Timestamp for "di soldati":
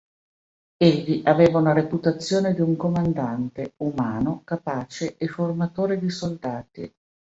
5.99-6.91